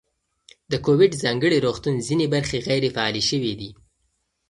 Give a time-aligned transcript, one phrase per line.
[0.71, 3.69] د کوویډ ځانګړي روغتون ځینې برخې غیر فعالې شوې دي.